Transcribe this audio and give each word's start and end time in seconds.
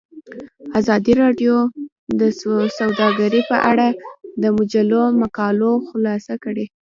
ازادي 0.79 1.13
راډیو 1.21 1.55
د 2.19 2.21
سوداګري 2.79 3.41
په 3.51 3.57
اړه 3.71 3.87
د 4.41 4.43
مجلو 4.57 5.03
مقالو 5.21 5.71
خلاصه 5.89 6.33
کړې. 6.43 6.65